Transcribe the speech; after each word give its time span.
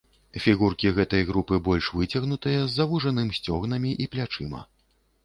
Фігуркі 0.43 0.91
гэтай 0.99 1.25
групы 1.27 1.59
больш 1.67 1.89
выцягнутыя, 1.97 2.63
з 2.63 2.73
завужаным 2.79 3.29
сцёгнамі 3.41 3.91
і 4.07 4.09
плячыма. 4.15 4.65